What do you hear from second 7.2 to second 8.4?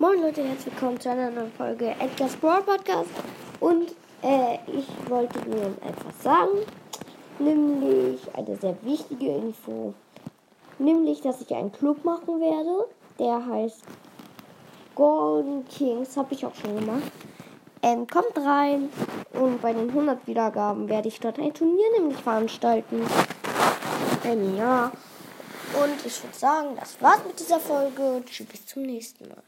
nämlich